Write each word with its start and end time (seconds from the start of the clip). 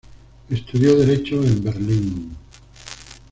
Estudió 0.49 0.95
derecho 0.97 1.35
en 1.43 1.63
Berlín. 1.63 2.35